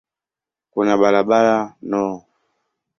[0.71, 1.57] Kuna barabara
[1.91, 2.03] no.